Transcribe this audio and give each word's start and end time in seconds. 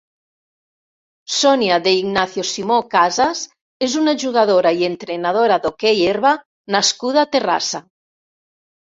Sònia 1.39 1.75
de 1.87 1.91
Ignacio-Simó 1.97 2.77
Casas 2.95 3.43
és 3.87 3.97
una 4.03 4.15
jugadora 4.23 4.71
i 4.79 4.87
entrenadora 4.87 5.59
d'hoquei 5.67 6.01
herba 6.07 6.31
nascuda 6.77 7.21
a 7.25 7.27
Terrassa. 7.37 7.83